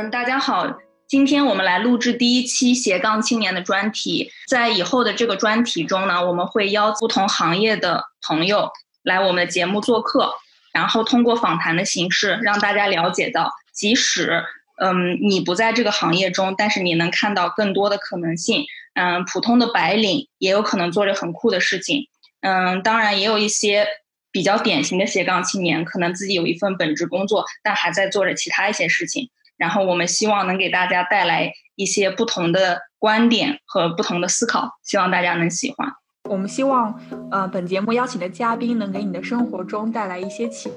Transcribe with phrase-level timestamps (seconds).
[0.00, 4.30] 嗯，大家好，今天我们来录制第一期斜杠青年的专题。
[4.48, 8.70] 在以后的这个专题中呢，我们会邀不同行业的朋友
[9.02, 10.32] 来我们的节目做客，
[10.72, 14.42] 然后通过访谈的形式，让大家了解到，即使
[14.80, 18.64] 嗯你不在这个行业中，但是你能看到更多的可能性。
[18.94, 22.08] 嗯，普通的白领也有可能做着很酷的事情。
[22.40, 23.86] 嗯，当然也有一些
[24.32, 29.28] 比较典型的斜杠青年，可能自己有一份本职工作，但还在做着其他一些事情。
[29.60, 35.92] 然后我们希望能给大家带来一些不同的观点和不同的思考，希望大家能喜欢。
[36.30, 36.98] 我们希望，
[37.30, 40.70] 呃，本节目邀请的嘉宾能给你的生活中带来一些启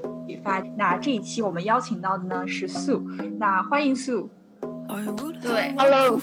[0.44, 0.60] 发。
[0.78, 3.02] 那这一期我们邀请到的呢是素，
[3.40, 4.30] 那欢迎素。
[5.42, 6.20] 对，Hello。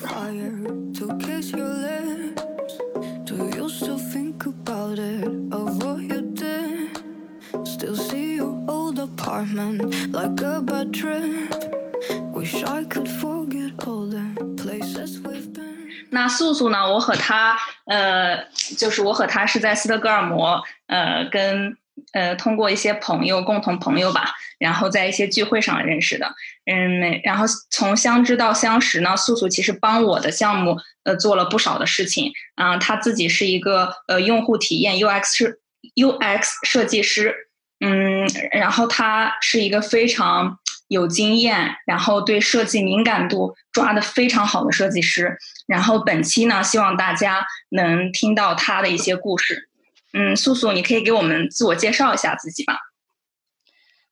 [16.13, 16.79] 那素素呢？
[16.93, 18.45] 我和他，呃，
[18.77, 21.77] 就是我和他是在斯德哥尔摩，呃，跟
[22.13, 26.35] 呃通过一些朋友，共同朋友吧，然后在一些聚会上认识的。
[26.67, 32.33] 嗯，然后从相知到相识呢，素素其实帮我的项目，呃，做了不少的事情。
[32.57, 35.59] 啊，他自己是一个呃用户体验 UX 设
[35.95, 37.35] UX 设计师。
[37.79, 40.59] 嗯，然后他是一个非常。
[40.91, 45.39] 有经验，然后对设计敏感度抓的非常好的设计师。
[45.69, 49.69] 然后本期呢，希望大家能听到他的一些故事。
[50.13, 52.77] 嗯，素素，你可以给我们自我介绍一下自己吧。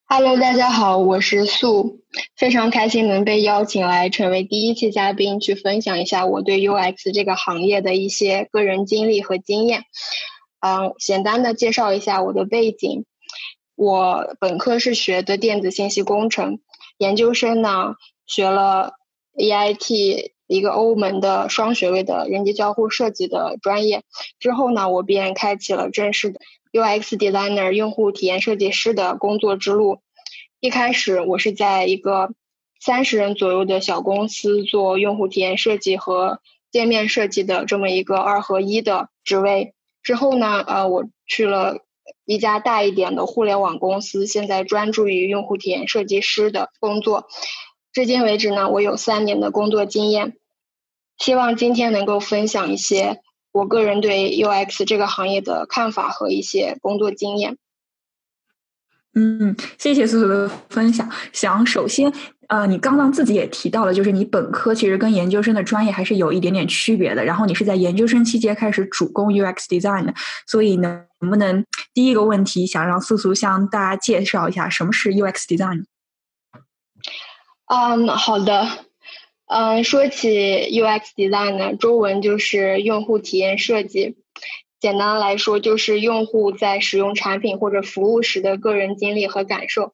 [0.04, 1.98] Hello，大家好，我是素，
[2.36, 9.82] 非常开心能被邀请来成为第一期嘉宾，去分享一下我对 UX 这个行业的一些个人经历和经验。
[10.60, 13.04] 嗯，简单的介绍一下我的背景，
[13.74, 16.60] 我本科是学的电子信息工程。
[16.98, 17.94] 研究生呢，
[18.26, 18.94] 学了
[19.36, 24.02] EIT 一个欧盟的双学位的人机交互设计的专业，
[24.40, 26.40] 之后呢，我便开启了正式的
[26.72, 30.00] UX designer 用户体验设计师的工作之路。
[30.58, 32.30] 一开始我是在一个
[32.80, 36.40] 三十人左右的小公司做用户体验设计和
[36.72, 41.78] 界面设计的这么一个二合一的职位，之后呢，呃，我去了。
[42.24, 47.28] 一家大一点的互联网公司，现在专注于用户体验设计师的工作。
[47.92, 50.36] 至今为止呢，我有三年的工作经验。
[51.18, 53.20] 希望今天能够分享一些
[53.50, 57.58] 我个人对 UX 这个行业的看法和一些工作经验。
[59.14, 61.10] 嗯，谢谢苏苏的分享。
[61.32, 62.12] 想首先。
[62.48, 67.22] 呃，你刚刚自己也提到了，就是你本科其实跟研究生的专业还是有一点点区别的。
[67.22, 70.14] 然后你是在研究生期间开始主攻 UX design 的，
[70.46, 75.84] 所以呢，能不能第一个问题想让素素向大家介绍一下什么是 UX design？
[77.66, 78.66] 嗯，好的。
[79.46, 80.30] 嗯，说起
[80.72, 84.16] UX design 呢，中文就是用户体验设计。
[84.80, 89.92] 简单来说，就是用户在使用产品或者服务时的个人经历和感受。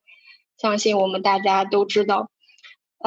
[0.57, 2.29] 相信我们大家都知道。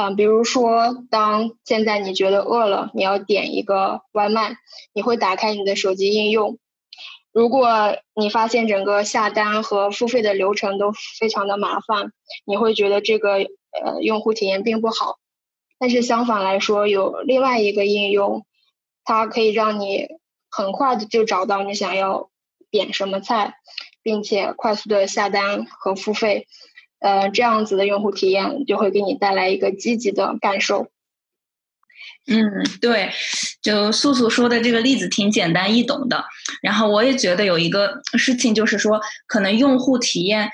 [0.00, 4.56] 嗯，比如说，当现在你觉得饿了，你要点一个外卖，
[4.92, 6.56] 你会打开你的手机应用。
[7.32, 12.12] 如果你发现整个下单和付费的流程都非常的麻烦，
[12.44, 13.38] 你会觉得这个
[13.72, 15.18] 呃用户体验并不好。
[15.80, 18.46] 但是相反来说，有另外一个应用，
[19.02, 20.06] 它可以让你
[20.48, 22.30] 很快的就找到你想要
[22.70, 23.56] 点什么菜，
[24.04, 26.46] 并且快速的下单和付费。
[27.00, 30.90] 呃，这样子的用户体验就会给你带来一个积极的感受。
[32.26, 33.10] 嗯，对，
[33.62, 36.24] 就素素说的这个例子挺简单易懂的。
[36.60, 40.50] 然后我也觉得有一个事情，就是说，可能用户体验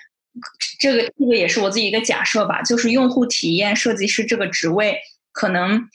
[0.78, 5.00] 这个这个也是我自己一个假设吧，就是用户体验设计师这个职位，
[5.32, 5.88] 可能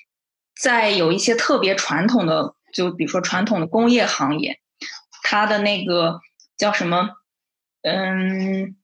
[0.60, 4.60] 在有一些特别传统的，就比如说传统的工业行业，
[5.24, 6.20] 它的那个
[6.58, 7.12] 叫什么，
[7.84, 8.76] 嗯。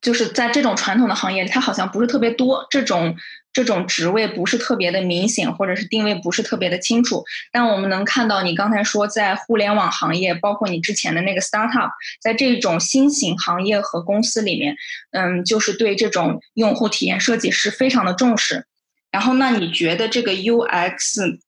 [0.00, 2.66] 就是在这种传统的行业，它好像不是特别多。
[2.70, 3.16] 这种
[3.52, 7.24] 这种职位不是特别的明显，或者是定位不是特别的清楚。
[7.50, 11.90] 但我们能看到，你刚才说在互联网行业，包括你之前的那个 startup，
[12.20, 14.76] 在这种新型行业和公司里面，
[15.12, 18.66] 嗯，就是对这种用户体验设计师非常的重视。
[19.10, 21.38] 然后，那你觉得这个 UX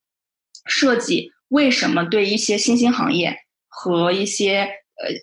[0.67, 3.37] 设计为什么对一些新兴行业
[3.69, 4.69] 和一些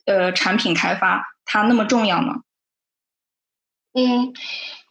[0.06, 2.36] 呃呃产品开发它那么重要呢？
[3.94, 4.34] 嗯，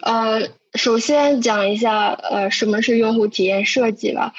[0.02, 4.34] 呃，首先讲一下，呃，什么是用户体验设计吧。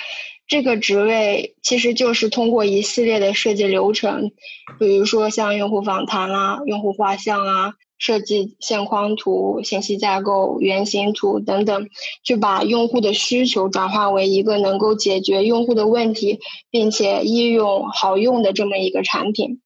[0.47, 4.31] 这个职位其实就是通过一系列的设计流程，
[4.79, 11.87] 比如说像用户访谈啦、用户画像啊、设计线框图、信息架构、原型图等等，
[12.23, 16.39] 去把用户的需求转化为一个能够解决用户的问题，
[16.71, 19.61] 并且易用好用的这么一个产品。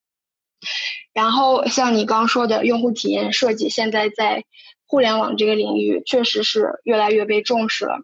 [1.14, 4.44] 然后像你刚说的用户体验设计，现在在
[4.94, 8.04] 互联网这个领域确实是越来越被重视了，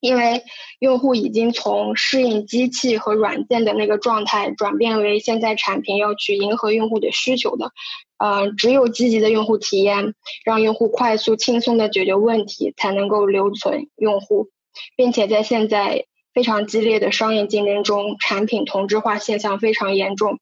[0.00, 0.42] 因为
[0.78, 7.72] 用户已经从适应机器和软件的那个状态，转变为现在产品要去迎合用户的需求的。
[8.16, 10.14] 呃，只有积极的用户体验，
[10.46, 14.48] 让用户快速轻松的解决问题，才能够留存用户，
[14.96, 20.38] 并且在现在非常激烈的商业竞争中，产品同质化现象非常严重，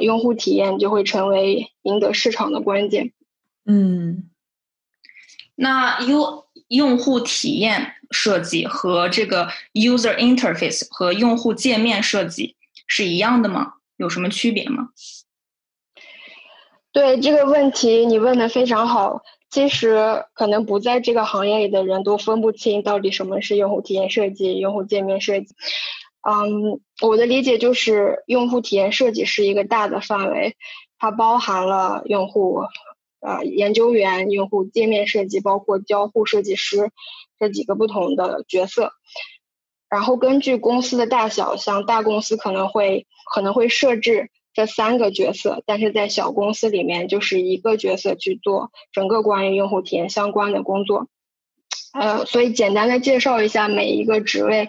[0.00, 3.12] 用户体验就会成为赢得市场的关键。
[3.64, 4.30] 嗯。
[5.56, 12.56] 那 U 用户体验设计和这个 user interface 和用户界面设计
[12.86, 13.74] 是一样的吗？
[13.96, 14.88] 有什么区别吗？
[16.92, 19.22] 对这个问题你问的非常好。
[19.50, 25.54] 其实可能不在这个行业里的人都分不清到底什么是用户体验设计、用户界面设计。
[26.28, 30.56] 嗯，我的理解就是用户体验设计是一个大的范围，
[30.98, 32.62] 它包含了用户。
[33.26, 36.90] 呃，研究员、用户界面设计，包括交互设计师
[37.38, 38.92] 这几个不同的角色。
[39.88, 51.08] 然后根据公司的大小，像大公司可能会可能会设置这三个角色，但是在小公司里面就是一个角色去做整个关于用户体验相关的工作。
[51.94, 54.68] 呃，所以简单的介绍一下每一个职位，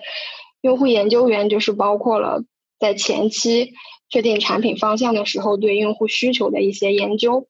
[0.61, 2.43] 用户研究员就是包括了
[2.79, 3.73] 在前期
[4.09, 7.49] 确定产品方向的时候，对用户需求的一些研究。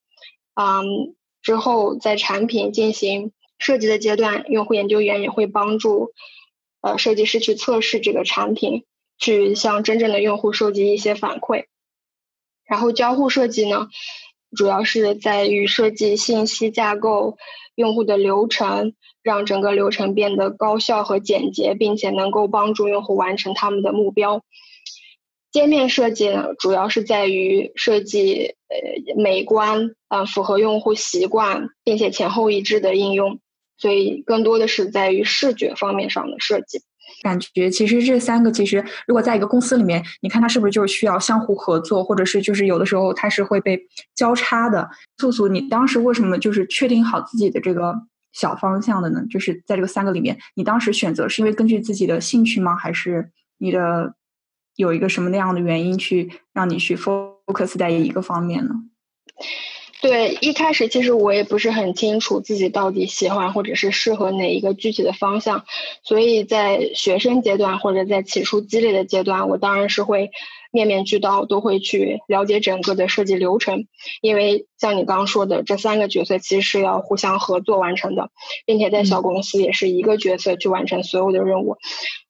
[0.55, 6.13] 嗯，之后在产品进行设计的阶段，用户研究员也会帮助
[6.81, 8.85] 呃设计师去测试这个产品，
[9.17, 11.65] 去向真正的用户收集一些反馈。
[12.65, 13.89] 然后交互设计呢，
[14.55, 17.37] 主要是在于设计信息架构、
[17.75, 24.41] 用户的流程，让整个流程变得高效和简洁，并且能够帮助用户完成他们的目标。
[25.55, 33.39] 界面设计呢，主要是在于设计呃美观啊，符合用户习惯，并且前后一致的应用，
[33.77, 36.81] 所以更多的是在于视觉方面上的设计。
[37.23, 43.79] 感觉其实这三个其实如果在一个公司里面，你看它是不是就是需要相互合作，或者是就是有的时候它是会被
[44.13, 44.89] 交叉的。
[45.19, 47.95] 素素，你当时为什么就是确定好自己的这个
[48.33, 49.23] 小方向的呢？
[49.31, 52.75] 就是在这个三个里面，你当时选择是因为根据自己的兴趣吗？
[52.75, 54.13] 还是你的？
[54.75, 58.72] 有一个什么那样的原因去让你去 focus 在一个方面呢？
[60.01, 65.66] 对，一开始其实我也不是很清楚自己到底喜欢或者是适合哪一个具体的方向，
[66.04, 70.30] 所以在学生阶段或者在起初积累的阶段，我当然是会
[70.72, 73.88] 面面俱到，都会去了解整个的设计流程，
[74.22, 78.29] 因为像你刚刚说的，这三个角色其实是要互相合作完成的，
[78.67, 81.77] 并且在小公司也是一个角色去完成所有的任务。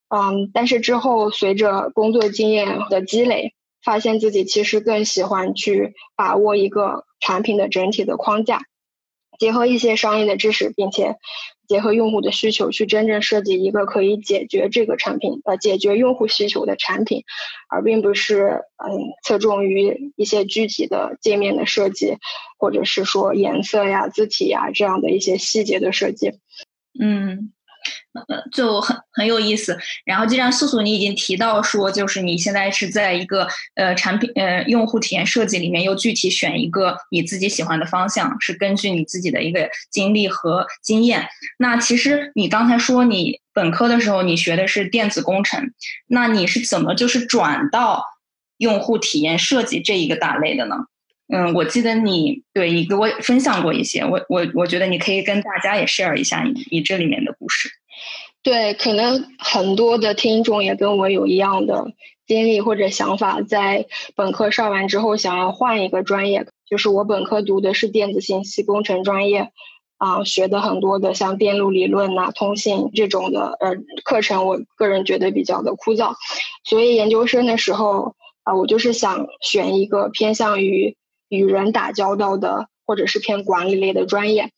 [0.08, 8.62] 嗯，但是之后随着工作经验的积累，发现自己其实更喜欢去把握一个产品的整体的框架，
[9.40, 11.16] 结合一些商业的知识，并且
[11.68, 17.24] 结合用户的需求，去真正设计一个可以解决这个产品呃解决用户需求的产品，
[17.68, 22.18] 而并不是嗯侧重于一些具体的界面的设计，
[22.60, 26.34] 或者是说颜色呀、字体呀这样的一些细节的设计。
[27.00, 27.52] 嗯。
[28.13, 29.77] 呃，就很很有意思。
[30.06, 41.27] 然后，既然素素你已经提到说，就是你现在是在一个呃产品呃用户体验设计里面，又具体选一个你自己喜欢的方向，是根据你自己的一个经历和经验。
[41.60, 45.72] 那其实你刚才说你本科的时候你学的是电子工程，
[46.08, 48.06] 那你是怎么就是转到
[48.58, 50.75] 用户体验设计这一个大类的呢？
[51.27, 57.70] 嗯，我记得你对你给我分享过一些，我我我觉得你可以跟大家也 share 一下你你这里面的故事。
[58.44, 61.88] 对，可能很多的听众也跟我有一样的
[62.27, 69.50] 经历或者想法，在本科上完之后想要换一个专业，就是我本科读的是电子信息工程专业，
[69.98, 76.13] 啊学的很多的像电路理论呐、通信这种的呃课程，我个人觉得比较的枯燥，
[76.63, 80.96] 所以研究生的时候啊，我就是想选一个偏向于
[81.29, 82.67] 与人打交道的。
[82.88, 84.51] 或者是偏管理类的专业，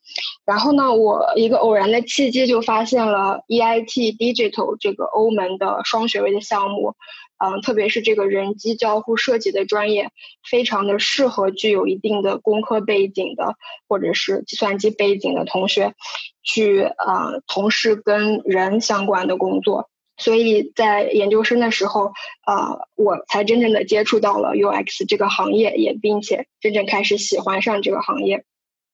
[0.44, 6.94] 然后呢，我一个偶然的契机就发现了 EIT Digital 这个欧盟的双学位的项目，
[7.42, 10.10] 嗯，特别是这个人机交互设计的专业，
[10.46, 13.54] 非常的适合具有一定的工科背景的
[13.88, 15.94] 或者是计算机背景的同学，
[16.42, 19.88] 去啊从事跟人相关的工作。
[20.18, 28.44] 所以在研究生的时候，啊，我才真正的接触到了 UX 这个行业，也并且真正开始喜欢上这个行业。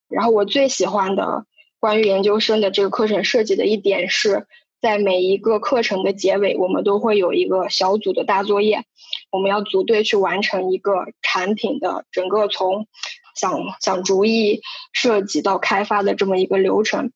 [0.09, 1.47] 然后我最喜欢的
[1.81, 4.47] 关于研究生的这个课程设计的一点是，
[4.83, 8.85] 在每一个课程的结尾，我们都会有一个小组的大作业，
[9.33, 12.87] 我们要组队去完成一个产品的整个从
[13.35, 14.61] 想想主意
[14.93, 17.12] 设计到开发的这么一个流程。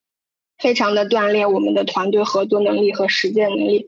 [0.58, 3.86] 非常的锻炼我们的团队合作能力和实践能力。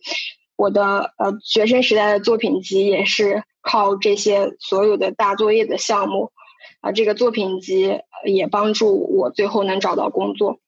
[0.57, 6.33] 我的呃学生时代的作品集也是靠这些所有的大作业的项目
[6.81, 10.59] 啊，这个作品集也帮助我最后能找到工作。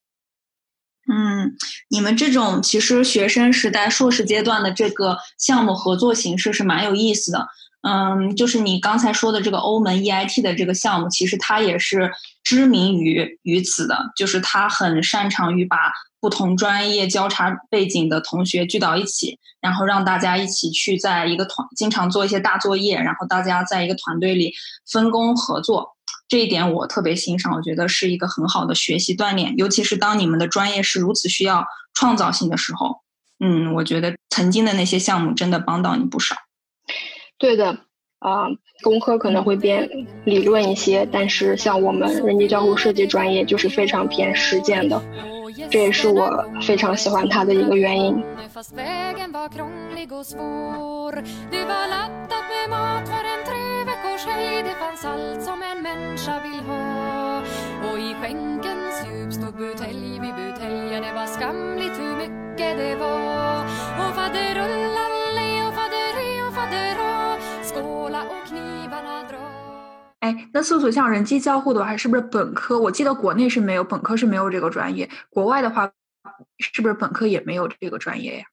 [1.13, 1.57] 嗯，
[1.91, 7.49] 你们这种其实学生时代硕士阶段的这个项目合作形式是蛮有意思的。
[7.83, 24.53] 嗯，就是你刚才说的这个欧盟 EIT 的这个项目，其实它也是知名于于此的，就是他很擅长于把不同专业交叉背景的同学聚到一起，然后让大家一起去在一个团，经常做一些大作业，然后大家在一个团队里
[24.91, 25.97] 分工合作，
[26.29, 33.03] 这一点我特别欣赏，我觉得是一个很好的学习锻炼，尤其是当你们的专业是如此需要创造性的时候，
[33.41, 36.37] 嗯，我觉得曾经的那些项目真的帮到你不少。
[37.39, 37.81] 对的，
[38.23, 38.47] 啊，
[38.83, 39.89] 工科可能会偏
[40.25, 45.03] 理论一些，但是像我们人机交互设计专业就是非常偏实践的，
[45.71, 48.23] 这也是我非常喜欢它的一个原因。
[70.21, 72.79] 哎，那素素像人机交互的话，是不是本科？
[72.79, 75.11] 我记得国内是没有，本科是没有这个专业。
[75.31, 75.93] 国外的话，
[76.59, 78.45] 是不是本科也没有这个专业呀？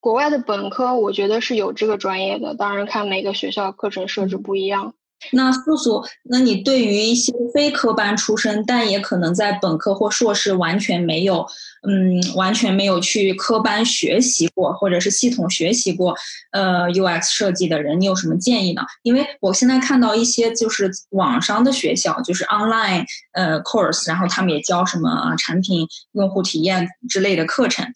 [0.00, 4.94] 国外的本科我觉得是有这个专业的，当然看每个学校课程设置不一样。
[5.30, 11.46] 那素素，那你对于一些非科班出身，但也可能在本科或硕士完全没有，
[11.86, 16.14] 嗯，完全没有去科班学习过，或者是系统学习过，
[16.50, 18.82] 呃，UX 设计的人，你有什么建议呢？
[19.02, 27.86] 因为我现在看到一些就是网上的学校，就是 online 呃 course，然后他们也教什么产品用户体验之类的课程，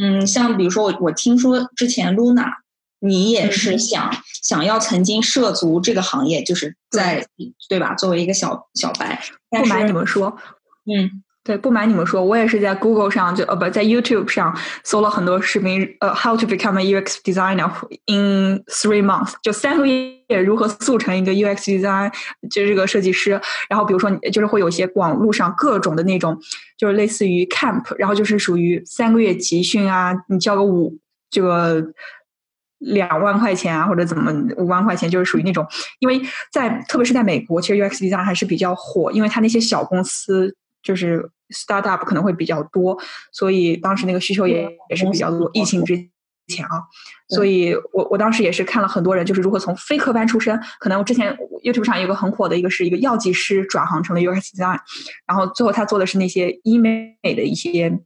[0.00, 2.50] 嗯，像比如说我我听说之前 Luna。
[3.00, 4.10] 你也是想
[4.42, 7.26] 想要曾经涉足这个行业，就是在
[7.68, 7.94] 对吧？
[7.94, 10.34] 作为一个小小白，不瞒你们说，
[10.86, 17.70] 嗯，对，不瞒你们说，我也是在 Google 上就呃不在 YouTube 上搜了很多视频，呃，How to become a UX designer
[18.06, 22.10] in three months，就三个月如何速成一个 UX design，
[22.50, 23.40] 就是这个设计师。
[23.68, 26.38] 然后比如说，就是会有一些网络上各种的那种，
[26.78, 30.96] 就是类似于 camp，然后就是属于三个月集训啊，你交个五
[31.28, 31.84] 这个。
[32.78, 35.66] 两万块钱啊，或者怎么五万块钱，就是属于那种，
[36.00, 36.20] 因为
[36.52, 42.98] 在特别是在美国，其实 UX design 还是比较火，因为它那些小公司就是 startup 可能会比较多，
[43.32, 45.50] 所以当时那个需求也也是比较多。
[45.54, 45.96] 疫情之
[46.48, 46.82] 前啊，
[47.28, 54.78] 所以我我当时也是看了很多人，就是如何从非科班出身，可能我之前 YouTube 上有个很火的一个是一个药剂师转行成了 UX design，
[55.26, 57.98] 然后最后他做的是那些医美的一些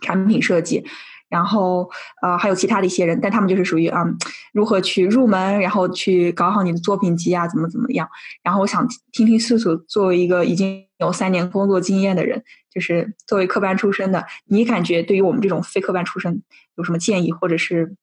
[0.00, 0.86] 产品设计。
[1.32, 1.88] 然后，
[2.20, 4.04] 呃，还有其他的一些人，但他们就是属于啊，
[4.52, 8.06] 如何去入门，然后去搞好你的作品集啊，怎么怎么样。
[8.42, 16.42] 然后我想听听素素作为一个已经有三年工作经验的人，就是作为科班出身的，你感觉对于我们这种非科班出身
[16.76, 17.96] 有什么建议，或者是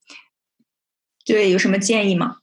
[1.23, 2.37] 对有什么建议吗？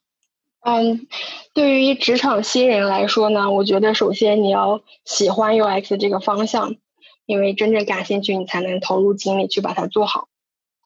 [0.60, 1.08] 嗯，
[1.52, 6.76] 对于职场新人来说呢，我觉得首先你要喜欢 UX 这个方向，
[7.26, 10.28] 因为真正感兴趣，你才能投入精力去把它做好。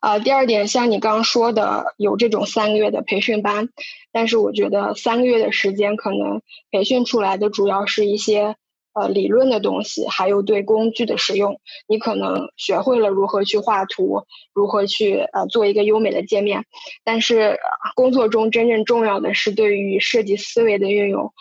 [0.01, 3.69] 啊，第二点，像你刚刚说的，有这种三个月的培训班，
[4.13, 6.41] 但是我觉得三个月的时间，可能
[6.71, 8.57] 培训出来的主要是一些
[8.95, 11.61] 呃理论的东西，还有对工具的使用。
[11.87, 16.65] 你可能学会了如何去画图，如何去呃做一个优美的界面，
[17.05, 17.59] 但是
[17.95, 21.35] 工作中真正重要的是对于设计思维的运用。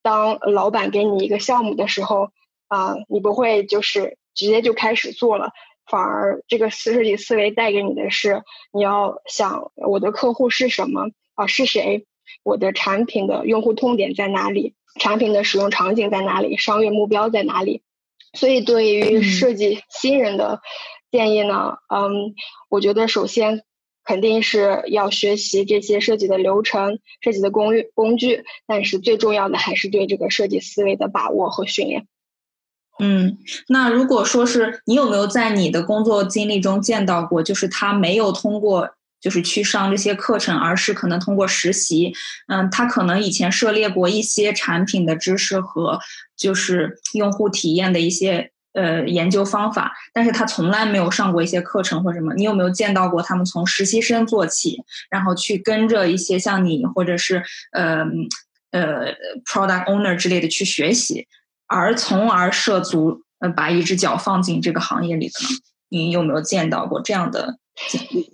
[0.00, 2.30] 当老板给你一个项目的时候，
[2.68, 4.16] 啊，你不会就是。
[4.38, 5.52] 直接就开始做了，
[5.88, 12.06] 反而这个设计思维带给你的是，你要想我的客户是什么啊，是谁，
[12.42, 17.82] 我的产品的用户痛点在哪里，产品的使用场景在哪里，商业目标在哪里。
[18.32, 20.60] 所以，对于设计新人的
[21.10, 22.34] 建议呢，嗯，
[22.68, 23.62] 我觉得首先
[24.04, 32.06] 肯定是要学习这些设计的流程、设计的工具工具，但是最重要的还是对这个设计思维的把握和训练。
[32.98, 33.36] 嗯，
[33.68, 42.14] 那如果说是你有没有在你的工作经历中见到过，就是他没有通过就是去上这些课程，而是可能通过实习，
[42.48, 45.98] 嗯，他可能以前涉猎过一些产品的知识和
[46.36, 52.32] 就是用户体验的一些呃研究方法，但是他从来没有上过一些课程或什么。
[52.34, 58.04] 你有没有见到过他们从实习生做起，然后去跟着一些像你或者是呃
[58.70, 59.12] 呃
[59.44, 61.26] product owner 之类的去学习？
[61.66, 65.48] 而从而涉足，呃，把一只脚放进这个行业里的呢？
[65.88, 67.58] 你有没有见到过这样的
[67.88, 68.32] 经历？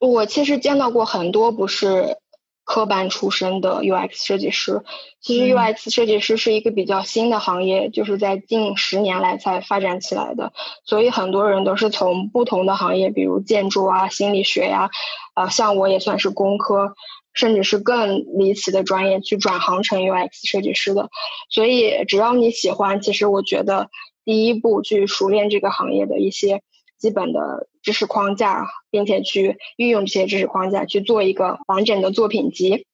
[0.00, 2.16] 我其实见到过很多不是
[2.64, 4.82] 科班出身的 UX 设计师。
[5.20, 10.52] 其实 UX 设计师是一个比较新的行业，就是在近十年来才发展起来的。
[10.84, 14.90] 所以很多人都是从不同的行业，比如建筑啊、心理学呀，
[15.34, 16.94] 啊，像我也算是工科。
[17.34, 21.10] 甚至是更离奇的专业去转行成 UX 设计师的，
[21.50, 23.90] 所以只要你喜欢，其实我觉得
[24.24, 26.62] 第一步去熟练这个行业的一些
[26.98, 32.86] 基本的知识框架，并且去运用这些知识框架去做一个完整的作品集。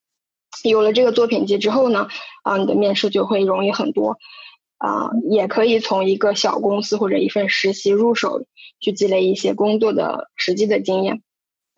[0.64, 2.08] 有了这个作品集之后呢，
[2.42, 4.18] 啊，你的面试就会容易很多。
[4.78, 8.46] 啊，也可以从一个小公司或者一份实习入手，
[8.80, 11.22] 去积累一些工作的实际的经验。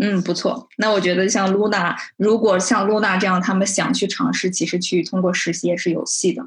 [0.03, 0.69] 嗯，不错。
[0.79, 6.43] 那我觉得像露娜，如果像露娜这样，他们想去尝试，其实去通过实习也是有戏的，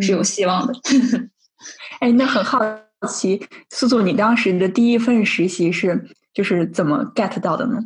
[0.00, 0.72] 是有希望的。
[2.00, 2.58] 哎，那很好
[3.06, 7.80] 奇，素素，你当时的第一份实习是就是怎么 get 到的呢？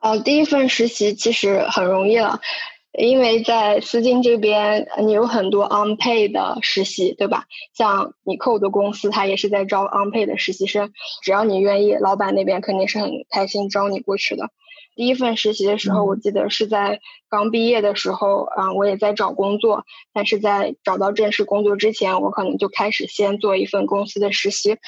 [0.00, 2.40] 哦，第一份实习其实很容易了。
[2.92, 7.44] 因为在思金这边，你有很多 unpaid 的实习，对吧？
[7.72, 10.92] 像你 code 的公司，它也是在招 unpaid 的实习生，
[11.22, 14.50] 只要你愿意，老板那边肯定是很开心招你过去的。
[14.96, 24.78] 第一份实习的时候，我记得是在刚毕业的时候，啊，我也在找工作，但是在找到正式工作之前，我可能就开始先做一份公司的实习。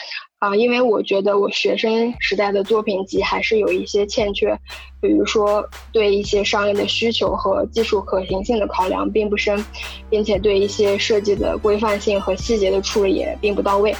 [0.42, 4.58] 啊，因为我觉得我学生时代的作品集还是有一些欠缺，
[5.00, 9.64] 比如说对一些商业的需求和技术可行性的考量并不深，
[10.10, 13.94] 并且对一些设计的规范性和细节的处理也并不到位，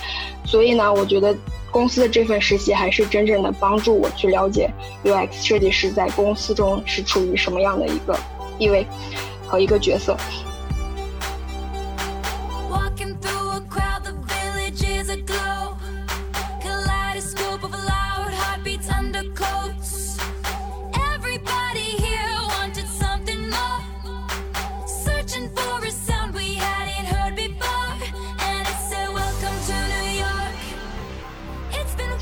[0.44, 1.32] 所以呢，我觉得
[1.70, 4.68] 公司的这份实习还是真正的帮助我去了解
[5.04, 8.18] UX 设计师在公司中是处于什么样的一个
[8.58, 8.84] 地位
[9.46, 10.16] 和一个角色。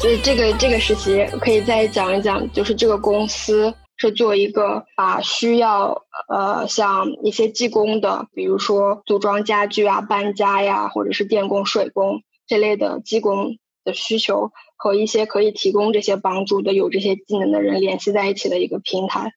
[0.00, 19.32] 所以这个这个实习可以再讲一讲，就是这个公司是做一个把需要呃像一些技工的，比如说组装家具啊、搬家呀，或者是电工、水工这类的技工的需求和一些可以提供这些帮助的有这些技能的人联系在一起的一个平台，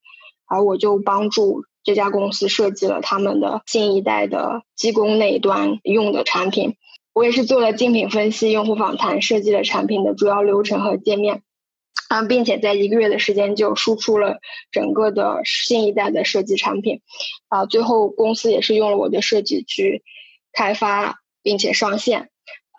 [0.48, 6.78] 而我就帮助这家公司设计了他们的新一代的技工那一端用的产品。
[7.14, 11.44] 我也是做了竞品分析、用户访谈，设计了产品的主要流程和界面，
[12.10, 14.40] 啊，并且在一个月的时间就输出了
[14.72, 17.02] 整个的新一代的设计产品，
[17.50, 20.04] 啊，最后公司也是用了我的设计去
[20.52, 22.30] 开发并且上线，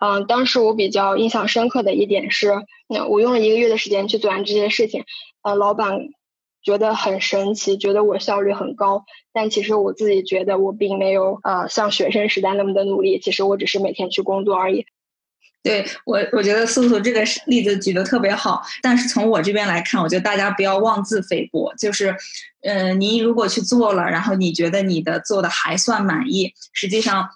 [0.01, 5.05] 嗯，当时我比较印象深刻的一点是，那我用了一个月的时间去做完这些事情，
[5.43, 6.09] 呃，老板。
[6.65, 14.87] 觉得很神奇，觉得我效率很高，但其实我自己觉得我并没有呃像学生时代那么的努力，其实我只是每天去工作而已。
[15.61, 22.15] 对我，我觉得素素这个例子举得特别好，但是从我这边来看，我觉得大家不要妄自菲薄，就是，
[22.63, 27.29] 嗯，你如果去做了，然后你觉得你的做的还算满意，实际上。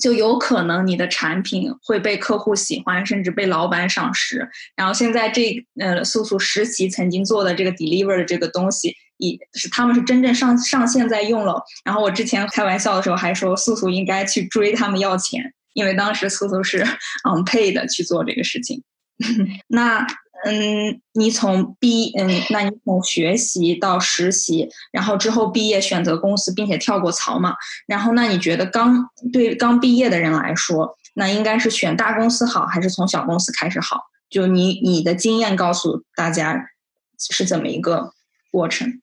[0.00, 4.48] 就有可能你的产品会被客户喜欢，甚至被老板赏识。
[4.76, 11.62] 然后现在这呃，素素实习曾经做的这个 deliver 的这个东西，已是他们是真正上上线在用了。
[11.84, 16.84] 然后我之前开玩笑的时候还说，素素应该去追他们要钱，因为当时素素是
[17.24, 18.82] unpaid 去做这个事情。
[19.68, 20.06] 那。
[20.44, 27.54] 嗯，你从毕嗯，那你从学习到实习，然后之后毕业选择公司，并且跳过槽嘛？
[27.86, 34.00] 然后那你觉得刚对刚毕业的人来说，那应该是选大公司好，还是从小公司开始好？
[34.28, 36.70] 就你你的经验告诉大家
[37.18, 38.12] 是怎么一个
[38.50, 39.00] 过程？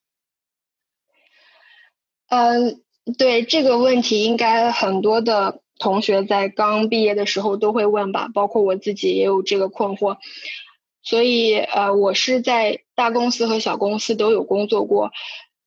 [2.27, 2.81] 嗯，
[3.17, 10.17] 对这个问题，应该很多的同学在刚毕业的时候都会问吧，包括我自己也有这个困惑。
[11.01, 15.11] 所以，呃，我是在大公司和小公司都有工作过。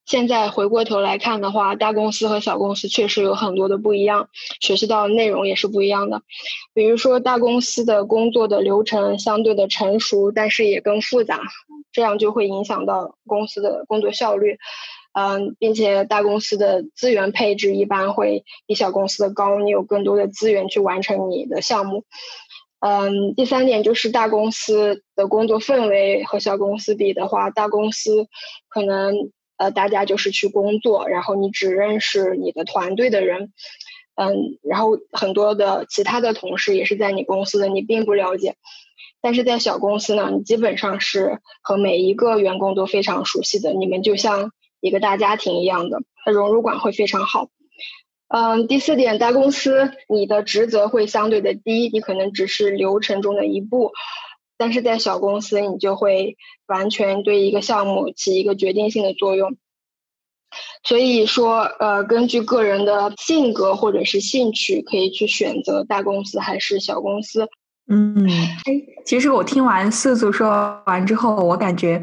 [0.05, 4.29] 现在回过头来看的话，大公司和小公司确实有很多的不一样，
[4.61, 6.23] 学习到的内容也是不一样的。
[6.75, 11.41] 比如说，大公司的工作的流程相对的成熟，但是也更复杂，
[11.93, 14.59] 这样就会影响到公司的工作效率。
[15.15, 22.05] 嗯，并且大公司的资源配置一般会比小公司的高，你有更多的资源去完成你的项目。
[22.85, 28.27] 嗯，第三点就是大公司的工作氛围和小公司比的话，大公司
[28.69, 33.53] 可能呃大家就是去工作，然后你只认识你的团队的人，
[34.17, 38.57] 嗯，然后很多的其他的同事也是在你公司的，你并不了解。
[39.21, 44.51] 但是在小公司呢，你基本上是和每一个员工都非常熟悉的，你们就像。
[44.85, 47.51] 一个大家庭一样的，融入感会非常好。
[48.35, 53.93] 嗯，第四点，大公司你的职责会相对的低，你可能只是流程中的一步，
[54.57, 59.59] 但是在小公司你就会完全对一个项目起一个决定性的作用。
[60.83, 67.51] 所以说，呃，根据个人的性格或者是兴趣，可以去选择大公司还是小公司。
[67.95, 68.73] 嗯，哎，
[69.05, 72.03] 其实我听完四组说完之后，我感觉，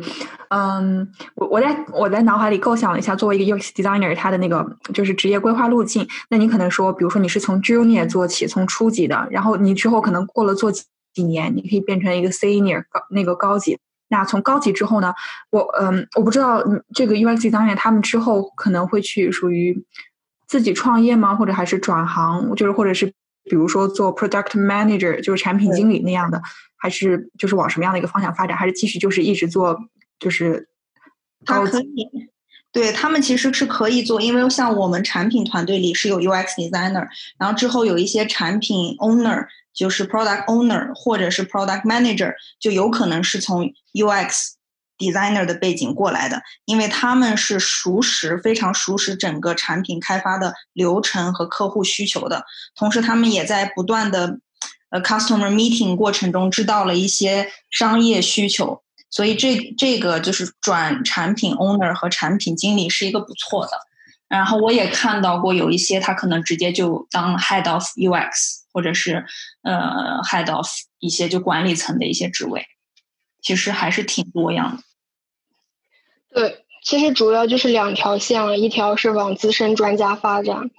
[0.49, 6.07] 嗯，我我在我在脑海里构想了一下，作为一个 UX designer，他的那个就是职业规划路径。
[6.29, 10.83] 那你可能说，比如说你是从 junior 做起，从初级的，然后你之后可能过了做几
[11.15, 13.75] 几年，你可以变成一个 senior 高那个高级。
[14.09, 15.11] 那从高级之后呢，
[15.49, 19.83] 我嗯，我不知道这个 UX designer 他们之后可能会去属于
[20.47, 21.33] 自己创业吗？
[21.33, 22.55] 或者还是转行？
[22.55, 23.11] 就是或者是。
[23.49, 26.41] 比如说做 product manager 就是产品经理那样的，
[26.77, 28.55] 还是就是往什么样的一个方向发展？
[28.55, 29.77] 还是其实就是一直做
[30.19, 30.69] 就是？
[31.45, 32.07] 他可以，
[32.71, 37.07] 对他们其实是可以做，因为像我们产品团队里是有 UX designer，
[37.37, 44.58] 然后之后有一些产品 owner，就是 product owner 或者是 product manager，就有可能是从 UX。
[44.99, 54.37] Designer 的背景过来的，因为他们是熟识非常熟识整个产品开发的流程和客户需求的，同时他们也在不断的
[54.89, 63.71] 呃 customer meeting 过程中知道了一些商业需求，所以这这个就是转产品 owner 和产品经理是一个不错的。
[64.27, 69.25] 然后我也看到过有一些他可能直接就当 head of UX 或者是
[69.63, 70.67] 呃 head of
[70.99, 72.63] 一些就管理层的一些职位，
[73.41, 74.83] 其实还是挺多样的。
[76.33, 80.69] 对，其实主要就是两条线了，一条是往资深专家发展，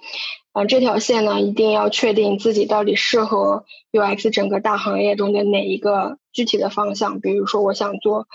[0.53, 7.19] 啊，这条线呢一定要确定自己到底适合 UX 整个大行业中的哪一个具体的方向。
[7.19, 8.27] 比如说，我想做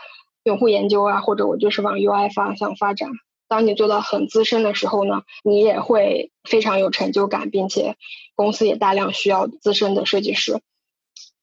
[0.45, 3.11] 用户研究啊，或者我就是往 UI 方向发展。
[3.49, 7.97] 当你做到很资深的时候呢，你也会非常有成就感，并且
[8.35, 10.61] 公司也大量需要资深的设计师。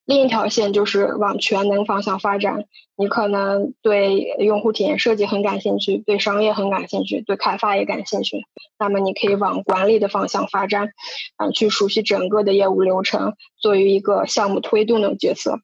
[0.06, 2.66] 另一条线就是往全能方向发展，
[2.98, 8.46] 你可能对用户体验设计很感兴趣，对商业很感兴趣，对开发也感兴趣。
[8.78, 10.90] 那么你可以往管理的方向发展，
[11.38, 15.60] 啊，去熟悉整个的业务流程，作为一个项目推动的角色，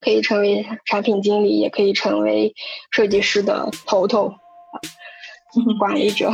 [0.00, 2.54] 可以成为产品经理，也可以成为
[2.92, 4.34] 设计师的头头，
[5.80, 6.32] 管理者。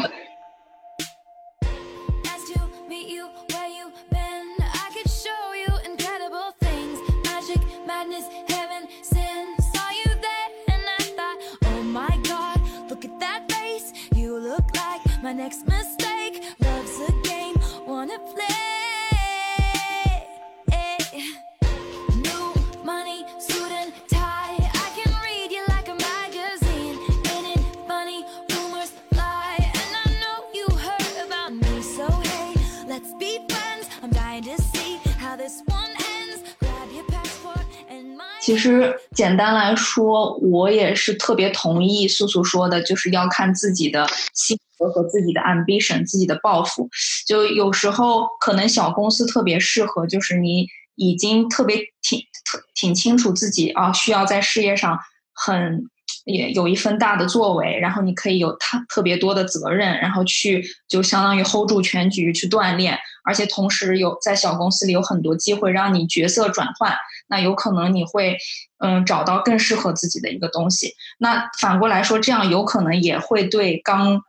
[38.42, 46.88] 其实简单来说，我也是特别同意素素说的，就是要看自己的性和自己的 ambition，自己的抱负。
[47.26, 54.98] 就有时候可能小公司特别适合，就是你已经特别挺特挺清楚自己啊，需要在事业上
[55.34, 55.84] 很。
[56.24, 66.94] 也有一份大的作为，然后你可以有特特别多的责任，然后去就相当于 hold 住全局去锻炼，而且同时有在小公司里有很多机会让你角色转换，
[67.28, 68.36] 那有可能你会
[68.78, 70.94] 嗯找到更适合自己的一个东西。
[71.18, 74.20] 那反过来说，这样有可能也会对刚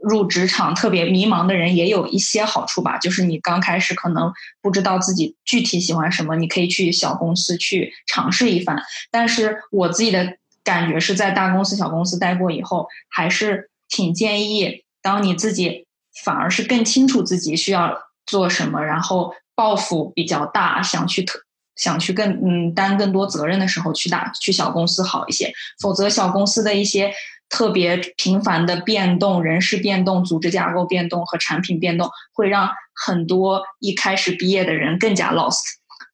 [0.00, 4.32] 入职场特别迷茫的人也有一些好处吧，就是你刚开始可能
[4.62, 8.80] 不知道自己具体喜欢什么，你可以去小公司去尝试一番。
[9.10, 15.86] 但是我自己的感觉是在大公司、小公司待过以后，还是挺建议，当你自己
[16.24, 21.40] 反而是更清楚自己需要做什么，然后抱负比较大，想去特
[21.74, 25.52] 想去更嗯担更多责任的时候，去大去小公司好一些。
[25.80, 27.12] 否则小公司的一些。
[27.48, 35.60] 特别频繁的变动、人事变动、组织架构变动和产品变动，会让很多一开始毕业的人更加 lost。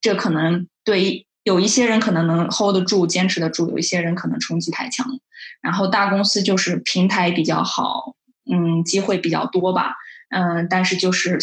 [0.01, 5.05] 这可能对有一些人可能能 hold 得住、坚持得住，有一些人可能冲击太强。
[5.61, 8.15] 然后大公司就是平台比较好，
[8.49, 9.95] 嗯，机会比较多吧，
[10.29, 11.37] 嗯，但是就是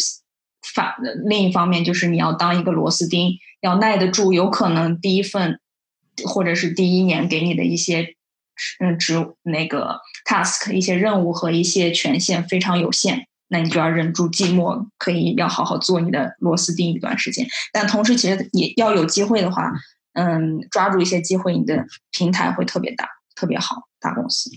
[0.73, 5.59] 反另一方面就是你要当一个螺丝钉，要耐得住，有可能第一份
[6.25, 8.15] 或者是第一年给你的一些。
[8.79, 17.45] 嗯，职那个 task 一些任务和一些权限非常有限，那你就要忍住寂寞，可以要好好做你的螺丝钉一段时间。
[17.71, 19.71] 但同时，其实也要有机会的话，
[20.13, 23.83] 嗯，抓住一些机会，你的平台会特别大，特别好。
[23.99, 24.51] 大公司，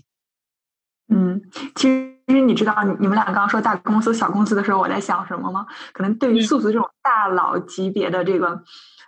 [1.09, 1.41] 嗯，
[1.77, 5.65] 其实你知道，你你们俩刚刚说大公司、小公司的时候，我在想什么吗？
[5.93, 8.49] 可能对于素素这种大佬级别的这个。
[8.49, 8.65] 嗯，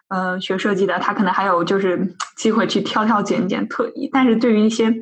[0.09, 4.92] 呃学设计的他可能还有就是机会去挑挑拣拣特，但是对于一些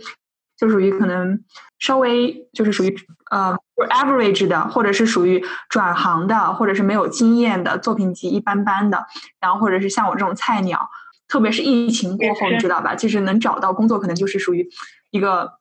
[0.57, 1.39] 就属于可能
[1.79, 2.97] 稍微就是属于
[3.31, 3.57] 呃
[3.91, 9.07] average 的，或者是属于转行的，或者是没有经验的作品集一般般的，
[9.41, 10.89] 然后或者是像我这种菜鸟，
[11.29, 12.95] 特别是疫情过后，你知道吧？
[12.95, 14.69] 就是能找到工作，可能就是属于
[15.11, 15.53] 一个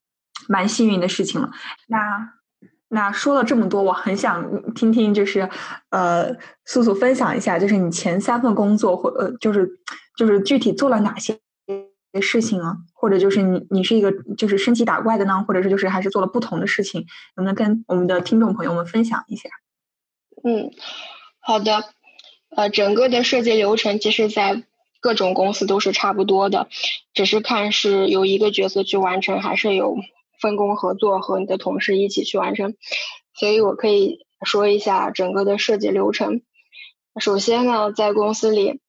[0.47, 1.51] 蛮幸运的事情了。
[1.87, 2.34] 那。
[2.95, 5.49] 那说了这么多，我很想听听，就是
[5.89, 9.69] 呃，素素分享一下，就是你前三份工作或呃，就是
[10.17, 11.37] 就是具体做了哪些
[12.21, 12.77] 事情啊？
[12.93, 15.43] 或者就是你你是一个就是升级打怪的呢？
[15.45, 17.05] 或者是就是还是做了不同的事情？
[17.35, 19.49] 能不能跟我们的听众朋友们分享一下？
[20.45, 20.71] 嗯，
[21.41, 21.83] 好的。
[22.55, 24.63] 呃，整个的设计流程其实，在
[25.01, 26.69] 各种公司都是差不多的，
[27.13, 29.97] 只是看是由一个角色去完成，还是有。
[30.39, 32.75] 分工合作和你的同事一起去完成，
[33.33, 36.41] 所以我可以说一下整个的设计流程。
[37.19, 38.79] 首先呢，在公司里，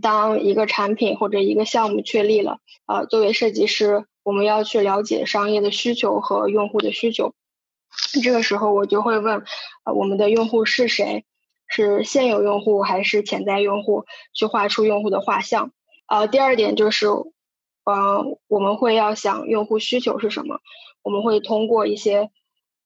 [0.00, 7.34] 当一个产品或者一个项目确立了，呃，作为设计师，我们要去了解商业的需求和用户的需求。
[8.22, 9.44] 这个时候我就会问，
[9.84, 11.24] 呃，我们的用户是谁？
[11.66, 14.04] 是现有用户还是潜在用户？
[14.32, 15.72] 去画出用户的画像。
[16.06, 17.06] 呃，第二点就是。
[17.84, 20.60] 嗯，我们会要想用户需求是什么，
[21.02, 22.30] 我们会通过一些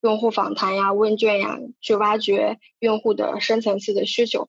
[0.00, 4.48] 用户访谈呀、问卷呀，去挖掘用户的深层次的需求。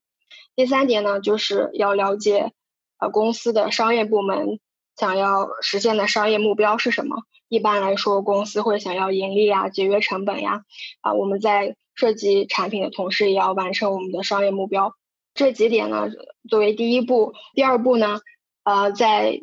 [0.55, 2.51] 第三点呢，就是要了解
[2.97, 4.59] 呃公司的商业部门
[4.95, 7.23] 想要实现的商业目标是什么。
[7.49, 10.63] 一般来说，公司会想要盈利呀、节约成本呀。
[11.01, 14.95] 啊，我们在设计产品的同时，也要完成我们的商业目标。
[15.33, 16.07] 这几点呢，
[16.49, 17.33] 作为第一步。
[17.53, 18.19] 第二步呢，
[18.63, 19.41] 呃，在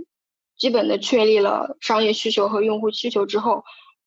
[0.65, 3.65] 基本的确立了商业需求和用户需求之后，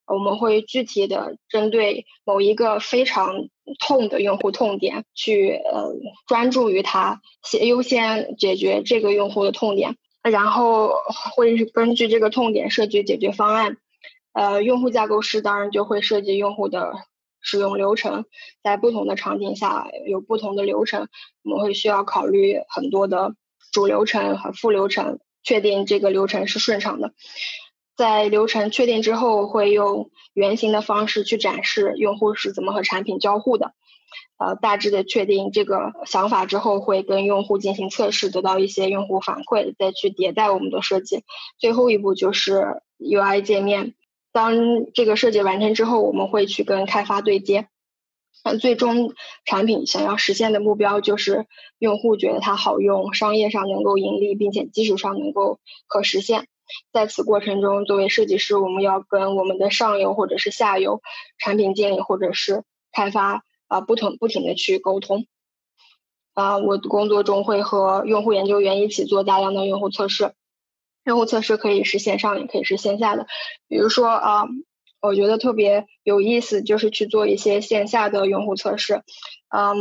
[0.07, 5.93] 我们会具体的针对某一个非常痛的用户痛点去呃
[6.25, 10.93] 专注于它，先优先解决这个用户的痛点，然后
[11.35, 13.77] 会根据这个痛点设计解决方案。
[14.33, 16.93] 呃，用户架构师当然就会设计用户的
[17.39, 18.25] 使用流程，
[18.63, 21.07] 在不同的场景下有不同的流程，
[21.43, 23.35] 我们会需要考虑很多的
[23.71, 25.19] 主流程和副流程。
[25.47, 27.13] 确定这个流程是顺畅的，
[27.95, 33.71] 在流程确定之后，会用原型的方式去展示用户是怎么和产品交互的。
[34.37, 41.23] 呃，大致的确定这个想法之后，会跟用户进行测试，得到一些用户反馈，再去迭代我们的设计。
[41.57, 43.93] 最后一步就是 UI 界面。
[44.33, 47.69] 当这个设计完成之后，我们会去跟开发对接。
[48.55, 49.13] 最终
[49.45, 51.45] 产品想要实现的目标就是
[51.79, 56.47] 用户觉得它好用，商业上能够盈利，并且技术上能够可实现。
[56.91, 61.01] 在此过程中，作为设计师，我们要跟我们的上游或者是下游
[61.37, 65.25] 产品经理或者是开发啊不同不停的去沟通。
[66.33, 70.33] 啊，我的工作中会和用户研究员一起做大量的用户测试。
[71.05, 73.27] 用户测试可以是线上，也可以是线下的，
[73.67, 74.47] 比如说啊。
[75.01, 79.03] 我觉得特别有意思，就是去做一些线下的用户测试，
[79.49, 79.75] 嗯，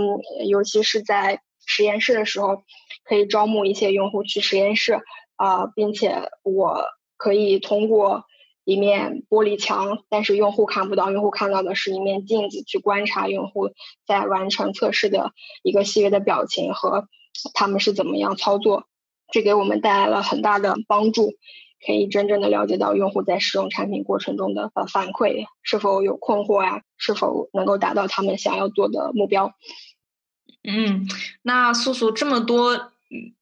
[0.49, 2.63] 尤其是在实验室的时候，
[3.05, 5.01] 可以招募一些用户去实验室，
[5.37, 6.85] 啊，并且我
[7.17, 8.25] 可以通过
[8.65, 13.71] 一面玻璃墙，但是用户看不到，用户看到的是一面镜子，去观察用户
[14.07, 17.09] 在完成测试的一个细微的表情和
[17.55, 18.85] 他们是怎么样操作，
[19.33, 21.33] 这给我们带来了很大的帮助。
[21.85, 29.55] 可以真正的了解到用户在使用产品过程中的呃反馈，是否有困惑啊，是否能够达到他们想要做的目标。
[30.69, 31.07] 嗯，
[31.43, 32.93] 那素素这么多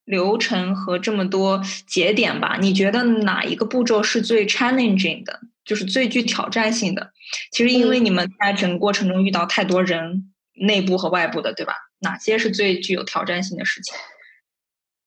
[0.04, 7.12] 流程和这么多节点吧，你觉得哪一个步骤是最 challenging 的，就是最具挑战性的？
[7.50, 11.74] 其实因为你们在整个过程中遇到太多人，内部和外部的，对吧？
[12.00, 13.96] 哪些是最具有挑战性的事情？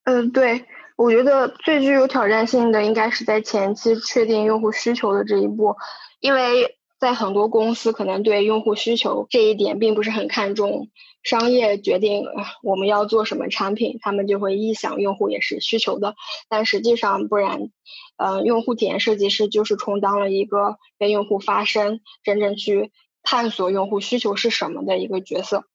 [0.05, 0.65] 嗯，对，
[0.97, 5.75] 我觉得最具有挑战性的应该是在前期确定用户需求的这一步，
[6.19, 10.89] 因为在很多公司可能对用户需求这一点并不是很看重，
[11.21, 12.25] 商业决定
[12.63, 16.15] 我们要做什么产品，他们就会臆想用户也是需求的，
[16.49, 17.69] 但实际上不然，
[18.17, 25.65] 呃，用户体验设计师就是充当了一个跟用户发声，真正去探索用户需求是什么的一个角色，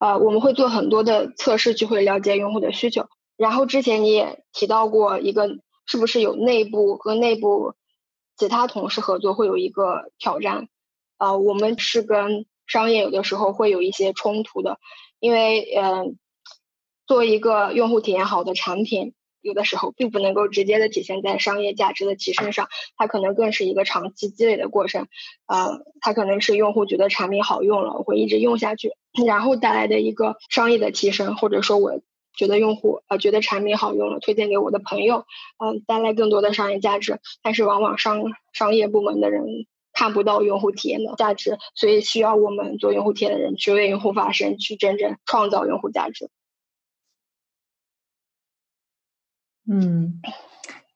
[0.00, 3.06] 呃，我们会做很多的测试，去会了解用户的需求。
[3.42, 5.48] 然后之前你也提到过一个，
[5.84, 7.74] 是不是有内部和内部
[8.36, 10.68] 其他同事合作会有一个挑战？
[11.18, 14.78] 呃，我们是跟商业有的时候会有一些冲突的，
[15.18, 16.18] 因为嗯，
[17.08, 25.08] 作为一个用户体验好的产品，有的时候并不能够直接的体现在商业价值的提升上，它可能更是一个长期积累的过程。
[25.46, 28.92] 呃，它可能是用户觉得产品好用了，我会一直用下去，
[29.26, 32.00] 然后带来的一个商业的提升，或者说我。
[32.34, 35.26] 觉得用户呃觉得产品好用了，推荐给我的朋友，
[35.58, 37.20] 嗯，带来更多的商业价值。
[37.42, 39.44] 但是往往商商业部门的人
[39.92, 46.30] 看不到用户体验的价值，所以需要我们做用户体验的人去为用户发声，去真正创造用户价值。
[49.70, 50.20] 嗯，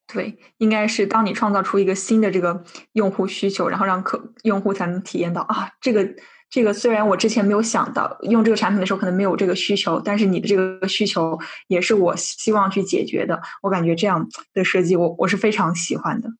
[0.07, 6.14] 对，应该是当你创造出一个新的这个用户需求，然后让客用户才能体验到啊这个。
[6.49, 13.43] 这个虽然我之前没有想到用这个产品的时候可能没有这个需求，但是你的这个需求也是我希望去解决的。
[13.63, 16.31] 我感觉这样的设计，我我是非常喜欢的。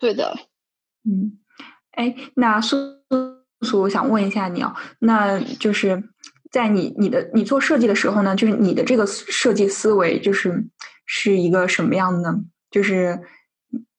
[0.00, 0.36] 对的，
[1.04, 1.38] 嗯，
[1.92, 2.76] 哎，那苏
[3.60, 6.02] 苏，我想问一下你哦，那就是
[6.50, 10.66] 在你你的你做设计的时候呢，就是你的这个设计思维就是
[11.06, 12.40] 是一个什么样的呢？
[12.70, 13.20] 就是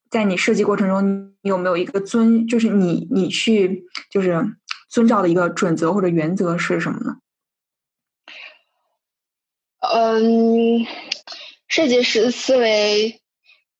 [0.10, 4.46] 在你设计过程中，你有没有一个遵，就是你你去就是。
[4.88, 7.18] 遵照的一个准则或者原则是什么呢？
[9.80, 10.86] 嗯，
[11.68, 13.22] 设计师思维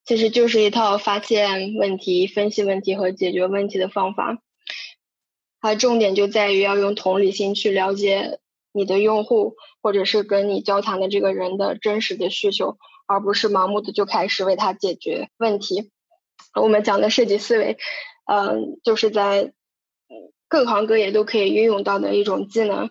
[0.04, 4.38] 其实就是一套发现问题、分析问题和解决问题的方法。
[5.60, 8.38] 它重点就在于要用同理心去了解
[8.72, 15.90] 你的用户或者是跟你交谈的这个人的真实的需求，而不是盲目的就开始为他解决问题。
[16.54, 17.78] 我们讲的设计思维，
[18.26, 19.52] 嗯，就是在。
[20.48, 22.90] 各行各业都可以运用到的一种技能，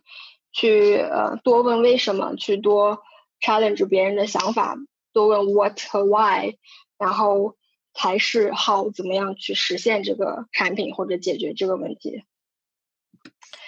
[0.52, 3.02] 去呃多问为什么，去多
[3.40, 4.78] challenge 别人的想法，
[5.14, 6.56] 多问 what 和 why，
[6.98, 7.56] 然后
[7.94, 12.24] 才是 how 怎么样去实现这个产品或者解决这个问题。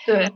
[0.06, 0.32] 对。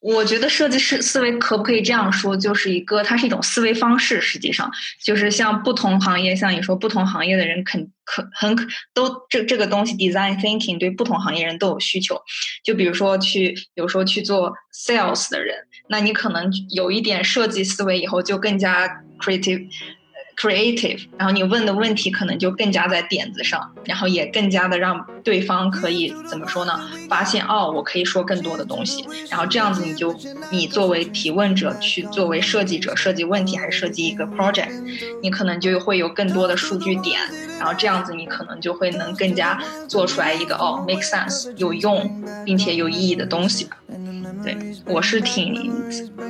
[0.00, 4.18] 我觉得设计师思维可不可以这样说，就是一个，它是一种思维方式。
[4.18, 4.70] 实际上，
[5.02, 12.18] 就是像不同行业，像你说不同行业的人，肯可很可都这这个东西，design thinking 对不同行业人都有需求。
[12.64, 15.54] 就比如说去，有时候去做 sales 的人，
[15.90, 19.66] 那你可能有一点设计思维，以后就更加 creative。
[20.40, 26.80] creative，然后你问的问题可能就更加在点子上，然后也更加的让对方可以怎么说呢？
[27.10, 30.18] 发现哦，我可以说更多的东西，然后这样子你就
[30.50, 34.70] 你作为提问者去作为设计者设计问题还是设计一个 project，
[35.22, 37.20] 你可能就会有更多的数据点，
[37.58, 43.76] 然后这样子你可能就会能更加做出来一个哦 make sense 有用并且有意义的东西吧。
[44.42, 45.70] 对我是挺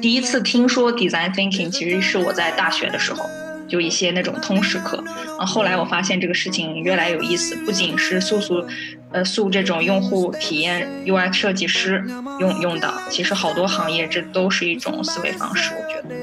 [0.00, 3.24] 第一次听说 design thinking，其实是我在大学的时候。
[3.70, 5.02] 就一些那种通识课，
[5.38, 8.66] 啊，后来我发现这个事情越来有意思，不仅是素素，
[9.12, 12.04] 呃，素这种用户体验 UI 设计师
[12.40, 16.14] 用用的，其实好多行业这都是一种思维方式，我觉得。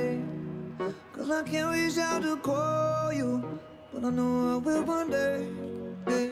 [6.05, 6.31] Hey,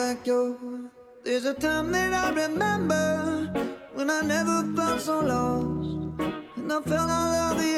[0.00, 3.52] There's a time that I remember
[3.92, 6.18] when I never felt so lost.
[6.56, 7.72] And I felt all of the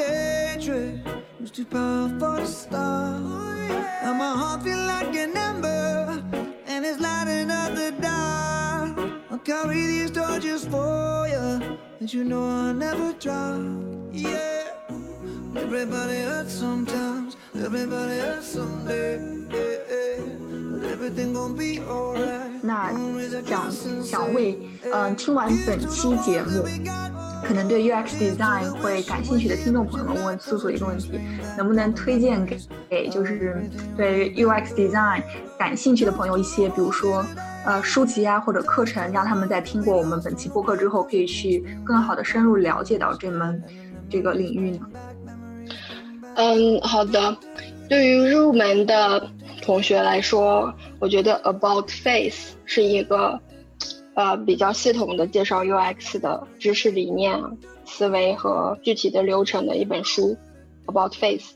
[0.55, 1.05] hatred
[1.41, 3.19] was too powerful to stop.
[4.03, 6.23] And my heart feel like an ember,
[6.65, 8.97] and it's lighting up the dark.
[9.29, 13.59] I'll carry these torches for you, and you know I'll never drop.
[14.13, 14.69] Yeah,
[15.57, 19.19] everybody hurts sometimes, everybody hurts someday.
[19.51, 20.52] Yeah, yeah.
[22.61, 22.91] 那
[23.45, 23.71] 想
[24.01, 24.57] 想为
[24.93, 26.63] 嗯、听完本期节目，
[27.43, 31.19] 可能对 UX design 会感兴趣的听众朋友们问素素一个问题：
[31.57, 32.57] 能不能推荐给
[32.89, 35.23] 给就是对 UX design
[35.57, 37.25] 感兴趣的朋友一些，比如说
[37.65, 43.61] 呃书籍啊或者课程，让他们在听过我们本期播客之后，可以去更好的深入了解到这门
[44.09, 44.79] 这个领域呢？
[46.35, 47.37] 嗯，好的。
[47.89, 49.29] 对于入门的
[49.63, 53.39] 同学来说，我觉得 About Face 是一个
[54.13, 57.41] 呃比较系统的介绍 UX 的知识理念、
[57.85, 60.35] 思维和具体的流程的一本书
[60.85, 61.55] ，About Face。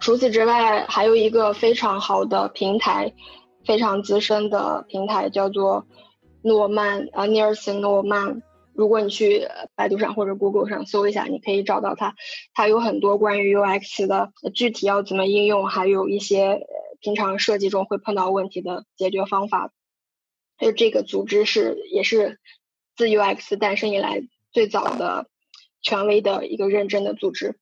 [0.00, 3.12] 除此之外，还有一个非常好的平台，
[3.66, 5.86] 非常资深的平台叫做
[6.42, 8.42] 诺曼啊，尼尔森诺曼。
[8.72, 12.14] 如果你去百度上或者 Google 上搜一下，你可以找到它。
[12.52, 16.60] 它有很多关于 UX 的具体要怎么应用，还有一些
[17.00, 19.72] 平常设计中会碰到问题的解决方法。
[20.58, 22.38] 就这个组织是也是
[22.96, 24.22] 自 UX 诞生以来
[24.52, 25.28] 最早的
[25.82, 27.58] 权威的一个认证的组织。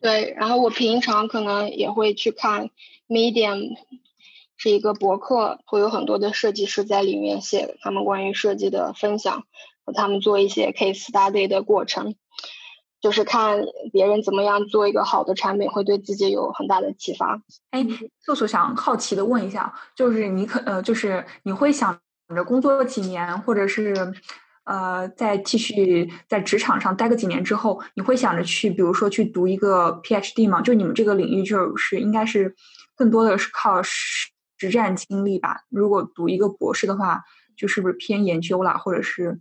[0.00, 2.70] 对，然后我平常可能也会去看
[3.08, 3.76] Medium，
[4.56, 9.46] 是一个博客，会有很多的设计师在里面写他们关于设计的分享。
[9.88, 12.16] 和他们做一些 case study 的过程，
[13.06, 13.60] 就是看
[13.92, 17.40] 别人怎么样做一个好的产品，会对自己有很大的启发。
[17.70, 17.86] 哎，
[18.18, 21.96] 素素想好奇的问一下，就是你可呃，就是你会想
[22.34, 24.12] 着工作几年，或者是
[24.64, 30.60] 呃，再继续在职场上待个几年之后，你会想着去，比如说去读一个 PhD 吗？
[30.60, 32.56] 就你们这个领域，就是应该是
[32.96, 35.60] 更多的是靠实实战经历吧？
[35.68, 37.22] 如果读一个博士的话，
[37.56, 39.38] 就是不是偏研究啦，或者是？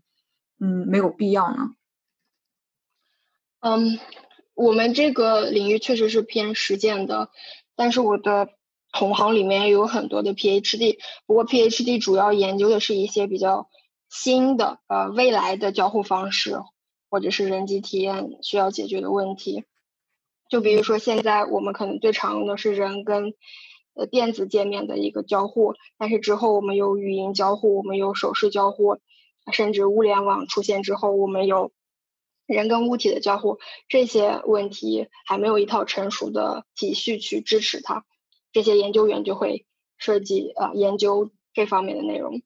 [0.61, 1.72] 嗯，没有必要呢。
[3.68, 3.97] 嗯，
[4.53, 7.32] 我们这个领域确实是偏实践的，
[7.76, 8.49] 但是我的
[8.91, 13.68] 同行里面有很多的 PhD，不过 PhD 主要研究的是一些比较
[14.07, 16.59] 新的呃未来的交互方式，
[17.09, 19.63] 或者是人机体验需要解决的问题。
[20.47, 23.34] 就比如说现在我们可能最常用的是人跟
[23.95, 28.99] 呃电子界面的一个交互，但是之后我们有语音交互，我们有手势交互。
[29.51, 31.72] 甚至物联网出现之后，我们有
[32.45, 38.05] 人跟物体的交互，这些问题还没有一套成熟的体系去支持它，
[38.51, 39.65] 这些研究员就会
[39.97, 42.41] 设计呃研究这方面的内容。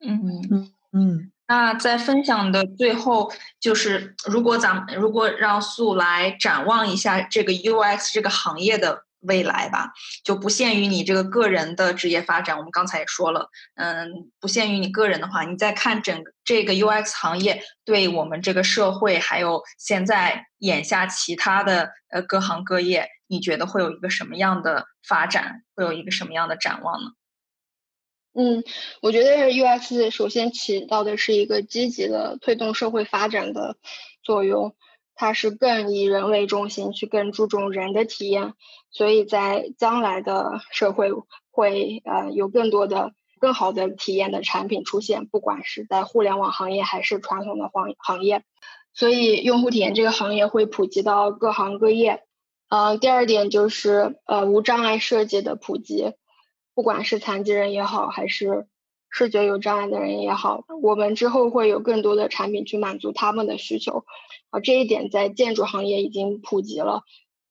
[0.00, 1.32] 嗯嗯嗯。
[1.48, 9.05] 那在分享的最后，就是如果咱们如果让素来展望一下这个 UX 这个行业的。
[9.26, 9.92] 未来吧，
[10.24, 12.56] 就不限于你这个个人的职业发展。
[12.56, 25.62] 我们刚才也说了，嗯，不限于你个人的话，你再看整这个 UX 行业，对我们这个社会，还有现在眼下其他的呃各行各业，你觉得会有一个什么样的发展？
[25.74, 27.10] 会有一个什么样的展望呢？
[28.38, 28.62] 嗯，
[29.00, 33.76] 我觉得 UX 首先起到的是一个积极的推动社会发展的
[34.22, 34.76] 作用。
[35.18, 38.52] 它是更以人为中心，去更注重人的体验，
[38.96, 41.10] 所以在将来的社会
[41.50, 48.42] 会呃有更多的更好的体验的产品出现，不管是在互联网行业还是传统的行行业，
[48.94, 52.22] 所以用户体验这个行业会普及到各行各业。
[52.70, 56.14] 呃，第二点就是呃无障碍设计的普及，
[56.74, 58.66] 不管是残疾人也好，还是
[59.10, 64.06] 视觉有障碍的人也好，我们之后会有更多的产品去满足他们的需求。
[64.48, 67.02] 啊，这一点在建筑行业已经普及了。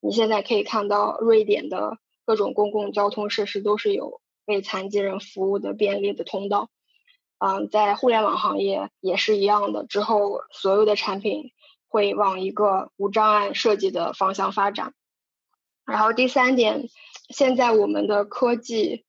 [0.06, 6.70] 你现在可以看到，瑞典的各种公共交通设施都是有为残疾人服务的便利的通道。
[7.40, 9.84] 嗯，在互联网行业也是一样的。
[9.88, 11.52] 之后所有的产品
[11.88, 14.94] 会往一个无障碍设计的方向发展。
[15.86, 16.88] 然后第三点，
[17.30, 19.06] 现在我们的科技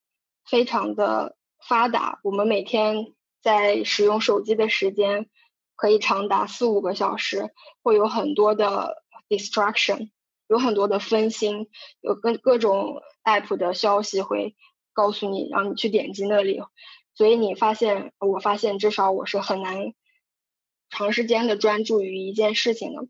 [0.47, 5.29] 非常的发达，我们每天在使用手机的时间。
[5.79, 7.51] 可以长达四五个小时，
[7.83, 10.09] 会有很多的 distraction，
[10.49, 11.69] 有很多的分心，
[12.01, 14.55] 有各各种 app 的消息会
[14.93, 16.61] 告诉你，让你去点击那里，
[17.15, 19.93] 所以你发现，我发现至少我是很难
[20.89, 23.09] 长时间的专注于一件事情的，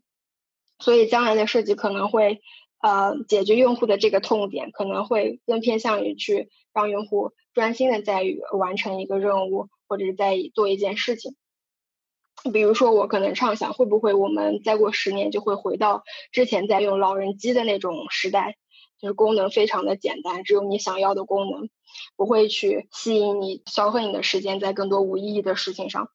[0.79, 2.41] 所以将来的设计可能会
[2.81, 11.35] 呃解决用户的这个痛点，可能会更偏向于去让用户专心的在于完成一个任务，或者是在做一件事情。
[12.53, 18.55] 比如说，我可能畅想，会不会我们再过十年就会回到之前在用老人机的那种时代，
[19.01, 21.69] 就是功能非常的简单，只有你想要的功能，
[22.15, 26.09] 不会去吸引你消费你的时间在更多无意义的事情上。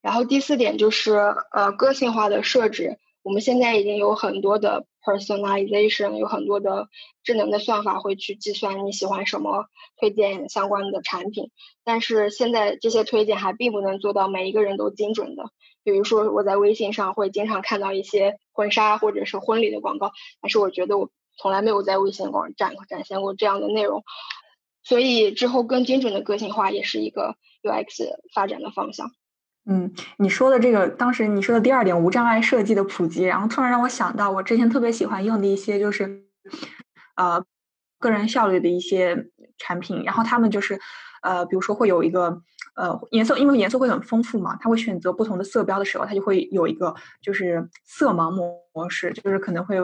[0.00, 1.12] 然后第四点就是
[1.52, 6.88] 呃个性化的设置，我们现在已经有很多的 personalization，有很多的
[7.22, 9.66] 智能的算法会去计算你喜欢什么，
[9.98, 11.50] 推荐相关的产品。
[11.84, 15.50] 但是现在这些推荐还并不能做到每一个人都精准的。
[15.82, 24.04] 比如说我在微信上会经常看到一些婚纱或者是婚礼的广告，但是我觉得我从来没有在微信广展展现过这样的内容。
[24.82, 29.10] 所以之后更精准的个性化也是一个 UX 发展的方向。
[29.70, 36.24] 嗯，你说的这个，当时你说的第二点无障碍设计的普及，然后突然让我想到，我之前特别喜欢用的一些就是，
[37.16, 37.44] 呃，
[37.98, 39.26] 个人效率的一些
[39.58, 40.80] 产品，然后他们就是，
[41.20, 42.40] 呃，比如说会有一个，
[42.76, 49.76] 呃，颜色，因为颜色会很丰富嘛，他会选择不同的色标的时候，他就会有一个就是色盲模式，就是可能会。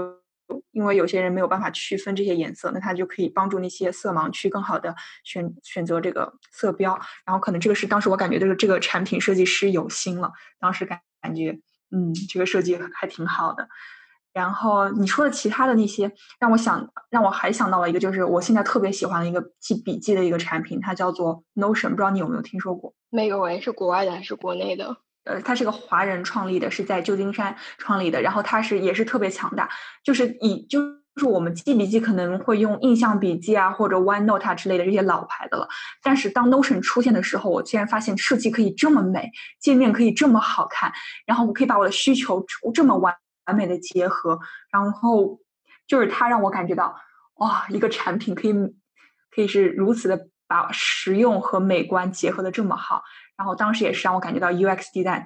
[0.73, 6.99] 因为有些人没有办法区分这些颜色，那它就可以帮助那些色盲去更好的选选择这个色标。
[7.25, 11.59] 然后可能这个是当时我感觉就是这个产品设计师有心了，当时感感觉
[11.91, 13.69] 嗯这个设计还挺好的。
[14.33, 22.93] 然后你说的其他的那些让我想让我还想到了一个，就是我现在特别喜欢的一个记笔记的一个产品，它叫做 Notion，不知道你有没有听说过？
[23.11, 24.97] 没有诶，是国外的还是国内的？
[25.25, 28.21] 呃，他是个华人创立的，是在旧金山创立的。
[28.23, 29.69] 然后他是也是特别强大，
[30.03, 30.81] 就是以就
[31.17, 35.69] 是我们记笔记可能会用印象笔记啊或者 OneNote 之类的这些老牌的了。
[36.03, 40.93] 但是当 Notion 出现的时候，我竟然发现设计可以这么美，界面可以这么好看，
[41.25, 42.45] 然后我可以把我的需求
[42.75, 43.15] 这么完
[43.47, 44.39] 完美的结合。
[44.71, 45.41] 然后
[45.87, 46.97] 就是它让我感觉到，
[47.37, 48.53] 哇，一个产品可以
[49.35, 53.03] 可以是如此的把实用和美观结合的这么好。
[53.37, 55.25] 然后当时也是让我感觉到 UX design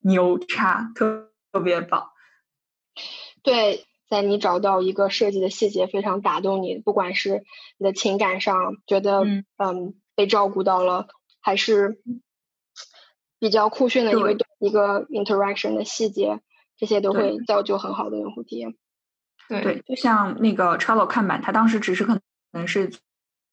[0.00, 2.10] 牛叉，特特别棒。
[3.42, 7.44] 对，在你找到一个设计的细节非常打动你，不管是
[7.78, 9.24] 你的情感上觉得
[9.56, 11.08] 嗯被照顾到了，
[11.40, 12.00] 还是
[13.38, 16.40] 比较酷炫的一个一个 interaction 的细节，
[16.76, 18.76] 这些都会造就很好的用户体验。
[19.48, 22.20] 对，就像那个 Trello 看板，它当时只是可
[22.52, 22.92] 能是。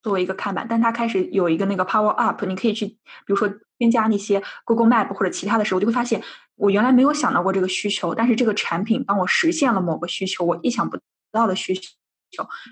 [0.04, 2.98] 作为一个看板，但它开始有一个那个 Power Up，你可以去，比
[3.28, 6.22] 如说添加那些 Google Map 或者其他的时候，就会发现
[6.56, 11.00] 我原来没有想到过这个需求，但是这个产品帮我实现了某个需求，我意想不
[11.32, 11.82] 到的需求。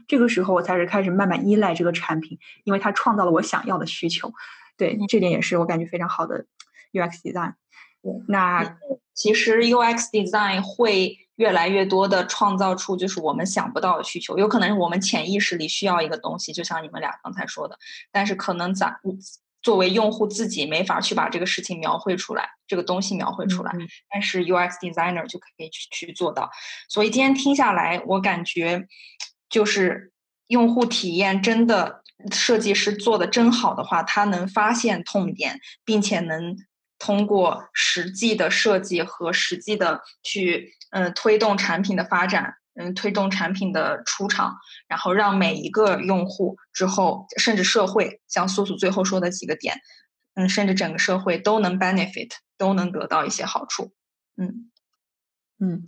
[0.07, 4.33] 这个时候我才是开始慢慢依赖这个产品，因为它创造了我想要的需求。
[4.77, 6.45] 对，这点也是我感觉非常好的
[6.91, 7.53] UX design。
[8.27, 8.77] 那
[9.13, 11.17] 其实 UX design 会。
[11.41, 17.75] 越来越多的创造出就是我们想不到的需求，有可能是我们潜意识里需要一个东西，就像你们俩刚才说的，
[18.11, 18.95] 但是可能咱
[19.63, 23.71] 作为用户自己没法去把这个事情描绘出来，这个东西描绘出来，
[24.11, 26.51] 但是 UX designer 就可以去去做到。
[26.87, 28.87] 所以今天听下来，我感觉
[29.49, 30.11] 就是
[30.45, 36.55] 用户体验真的设计师做的真好的话，他能发现痛点，并且能
[37.01, 40.75] 通过实际的设计和实际的去。
[40.93, 44.57] 嗯，推动产品的发展，嗯，推动产品的出厂，
[44.89, 49.79] 然后让每一个用户之后，甚至社会，像素素最后说的几个点，
[50.35, 53.93] 嗯，甚至整个社会都能 benefit，都能得到一些好处。
[54.35, 54.69] 嗯
[55.61, 55.85] 嗯，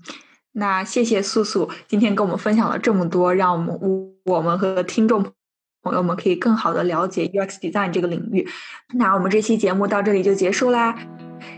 [0.53, 3.77] 那谢谢素素今天跟我们分享了这么多，让我们
[4.23, 5.33] 我们和听众
[5.83, 8.47] 朋友们可以更好的了解 UX design 这个领域。
[8.93, 10.97] 那我们这期节目到这里就结束啦，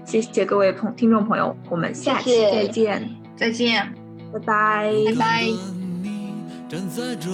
[0.03, 3.09] 谢谢各位朋听众朋友，我们下期再见。
[3.37, 3.93] 再见，
[4.33, 5.45] 拜拜，拜拜。
[6.67, 7.29] 站在这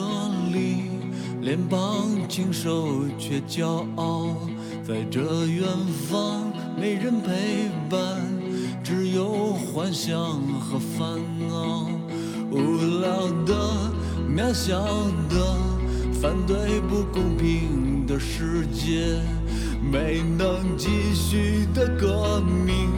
[0.51, 0.89] 里，
[1.41, 4.35] 脸庞清瘦却骄傲，
[4.83, 5.63] 在这远
[6.09, 8.19] 方没人陪伴，
[8.83, 10.17] 只有幻想
[10.59, 11.87] 和烦恼。
[12.51, 13.55] 无聊的，
[14.27, 14.81] 渺小
[15.29, 15.55] 的，
[16.21, 19.19] 反对不公平的世界
[19.81, 22.91] 没能继续的革命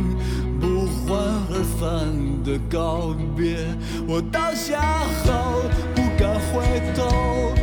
[0.60, 1.18] 不欢
[1.50, 3.66] 而散的告别。
[4.06, 4.82] 我倒下
[5.24, 5.64] 后
[5.96, 7.54] 不敢回头